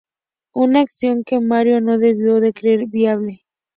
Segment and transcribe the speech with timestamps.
[0.55, 3.41] Una acción que Mario no debió de creer viable.